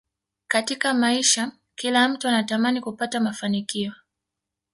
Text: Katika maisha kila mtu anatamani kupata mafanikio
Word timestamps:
Katika 0.47 0.93
maisha 0.93 1.51
kila 1.75 2.09
mtu 2.09 2.27
anatamani 2.27 2.81
kupata 2.81 3.19
mafanikio 3.19 3.93